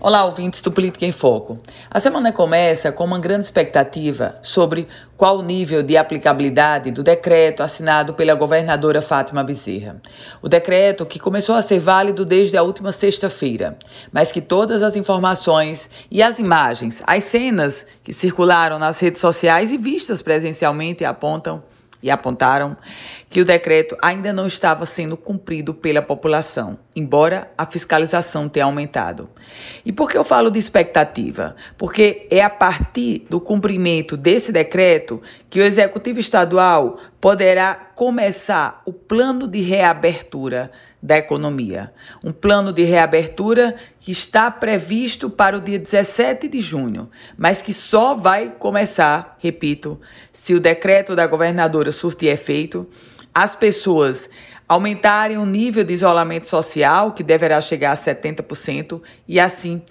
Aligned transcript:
Olá, 0.00 0.24
ouvintes 0.24 0.60
do 0.60 0.72
Política 0.72 1.06
em 1.06 1.12
Foco. 1.12 1.56
A 1.88 2.00
semana 2.00 2.32
começa 2.32 2.90
com 2.90 3.04
uma 3.04 3.18
grande 3.18 3.46
expectativa 3.46 4.36
sobre 4.42 4.88
qual 5.16 5.38
o 5.38 5.42
nível 5.42 5.84
de 5.84 5.96
aplicabilidade 5.96 6.90
do 6.90 7.02
decreto 7.02 7.62
assinado 7.62 8.12
pela 8.12 8.34
governadora 8.34 9.00
Fátima 9.00 9.44
Bezerra. 9.44 10.02
O 10.42 10.48
decreto 10.48 11.06
que 11.06 11.20
começou 11.20 11.54
a 11.54 11.62
ser 11.62 11.78
válido 11.78 12.24
desde 12.24 12.56
a 12.56 12.62
última 12.62 12.90
sexta-feira, 12.90 13.78
mas 14.12 14.32
que 14.32 14.40
todas 14.40 14.82
as 14.82 14.96
informações 14.96 15.88
e 16.10 16.22
as 16.22 16.40
imagens, 16.40 17.00
as 17.06 17.22
cenas 17.24 17.86
que 18.02 18.12
circularam 18.12 18.80
nas 18.80 18.98
redes 18.98 19.20
sociais 19.20 19.70
e 19.70 19.78
vistas 19.78 20.20
presencialmente 20.20 21.04
apontam 21.04 21.62
e 22.04 22.10
apontaram 22.10 22.76
que 23.30 23.40
o 23.40 23.46
decreto 23.46 23.96
ainda 24.02 24.30
não 24.30 24.46
estava 24.46 24.84
sendo 24.84 25.16
cumprido 25.16 25.72
pela 25.72 26.02
população, 26.02 26.78
embora 26.94 27.50
a 27.56 27.64
fiscalização 27.64 28.46
tenha 28.46 28.66
aumentado. 28.66 29.30
E 29.86 29.90
por 29.90 30.10
que 30.10 30.18
eu 30.18 30.22
falo 30.22 30.50
de 30.50 30.58
expectativa? 30.58 31.56
Porque 31.78 32.28
é 32.30 32.42
a 32.42 32.50
partir 32.50 33.26
do 33.30 33.40
cumprimento 33.40 34.18
desse 34.18 34.52
decreto 34.52 35.22
que 35.48 35.58
o 35.58 35.64
executivo 35.64 36.20
estadual 36.20 36.98
poderá 37.20 37.74
começar 37.94 38.82
o 38.84 38.92
plano 38.92 39.46
de 39.46 39.60
reabertura 39.60 40.70
da 41.02 41.18
economia. 41.18 41.92
Um 42.22 42.32
plano 42.32 42.72
de 42.72 42.82
reabertura 42.82 43.76
que 44.00 44.10
está 44.10 44.50
previsto 44.50 45.28
para 45.28 45.56
o 45.56 45.60
dia 45.60 45.78
17 45.78 46.48
de 46.48 46.60
junho, 46.60 47.10
mas 47.36 47.60
que 47.60 47.74
só 47.74 48.14
vai 48.14 48.54
começar, 48.58 49.36
repito, 49.38 50.00
se 50.32 50.54
o 50.54 50.60
decreto 50.60 51.14
da 51.14 51.26
governadora 51.26 51.92
surtir 51.92 52.30
efeito, 52.30 52.88
as 53.34 53.54
pessoas 53.54 54.30
aumentarem 54.66 55.36
o 55.36 55.44
nível 55.44 55.84
de 55.84 55.92
isolamento 55.92 56.48
social, 56.48 57.12
que 57.12 57.22
deverá 57.22 57.60
chegar 57.60 57.92
a 57.92 57.96
70%, 57.96 59.02
e 59.28 59.38
assim 59.38 59.82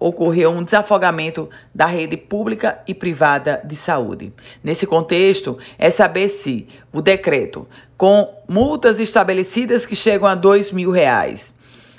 ocorreu 0.00 0.50
um 0.50 0.64
desafogamento 0.64 1.48
da 1.74 1.84
rede 1.84 2.16
pública 2.16 2.80
e 2.88 2.94
privada 2.94 3.60
de 3.62 3.76
saúde. 3.76 4.32
Nesse 4.64 4.86
contexto, 4.86 5.58
é 5.78 5.90
saber 5.90 6.30
se 6.30 6.66
o 6.90 7.02
decreto, 7.02 7.68
com 7.98 8.42
multas 8.48 8.98
estabelecidas 8.98 9.84
que 9.84 9.94
chegam 9.94 10.26
a 10.26 10.34
dois 10.34 10.72
mil 10.72 10.90
reais, 10.90 11.54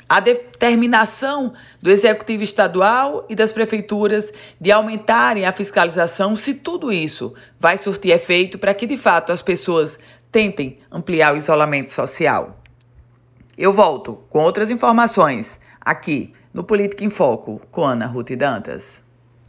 a 0.10 0.20
determinação 0.20 1.54
do 1.82 1.90
Executivo 1.90 2.44
Estadual 2.44 3.26
e 3.30 3.36
das 3.36 3.54
prefeituras 3.54 4.34
de 4.60 4.70
aumentarem 4.70 5.46
a 5.46 5.54
fiscalização, 5.54 6.36
se 6.36 6.56
tudo 6.56 6.92
isso 6.92 7.34
vai 7.58 7.78
surtir 7.78 8.12
efeito 8.12 8.58
para 8.58 8.74
que, 8.74 8.86
de 8.86 8.98
fato, 8.98 9.32
as 9.32 9.42
pessoas 9.42 9.98
tentem 10.30 10.80
ampliar 10.92 11.34
o 11.34 11.38
isolamento 11.38 11.94
social. 11.94 12.61
Eu 13.62 13.72
volto 13.72 14.16
com 14.28 14.40
outras 14.40 14.72
informações 14.72 15.60
aqui 15.80 16.34
no 16.52 16.64
Política 16.64 17.06
em 17.06 17.12
Foco 17.12 17.62
com 17.70 17.84
Ana 17.84 18.08
Ruth 18.08 18.32
Dantas. 18.32 19.04